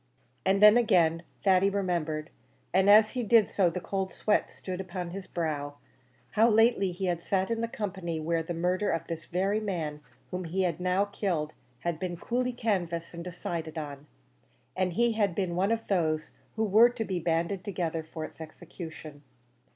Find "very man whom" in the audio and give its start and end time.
9.25-10.41